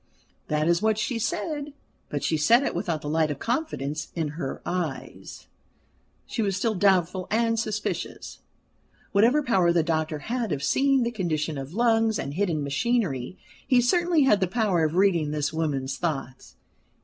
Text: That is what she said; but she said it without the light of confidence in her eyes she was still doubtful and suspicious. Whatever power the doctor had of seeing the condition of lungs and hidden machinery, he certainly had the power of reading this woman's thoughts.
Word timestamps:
That 0.47 0.67
is 0.67 0.81
what 0.81 0.97
she 0.97 1.19
said; 1.19 1.73
but 2.09 2.23
she 2.23 2.35
said 2.35 2.63
it 2.63 2.73
without 2.73 3.03
the 3.03 3.07
light 3.07 3.29
of 3.29 3.37
confidence 3.37 4.07
in 4.15 4.29
her 4.29 4.59
eyes 4.65 5.45
she 6.25 6.41
was 6.41 6.57
still 6.57 6.73
doubtful 6.73 7.27
and 7.29 7.59
suspicious. 7.59 8.39
Whatever 9.11 9.43
power 9.43 9.71
the 9.71 9.83
doctor 9.83 10.17
had 10.17 10.51
of 10.51 10.63
seeing 10.63 11.03
the 11.03 11.11
condition 11.11 11.55
of 11.55 11.75
lungs 11.75 12.17
and 12.17 12.33
hidden 12.33 12.63
machinery, 12.63 13.37
he 13.67 13.79
certainly 13.79 14.23
had 14.23 14.39
the 14.39 14.47
power 14.47 14.83
of 14.83 14.95
reading 14.95 15.29
this 15.29 15.53
woman's 15.53 15.95
thoughts. 15.97 16.55